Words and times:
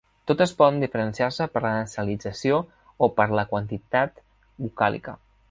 Totes 0.29 0.53
poden 0.61 0.79
diferenciar-se 0.83 1.47
per 1.57 1.61
la 1.65 1.73
nasalització 1.75 2.59
o 3.07 3.11
per 3.21 3.29
la 3.41 3.45
quantitat 3.53 4.21
vocàlica. 4.67 5.17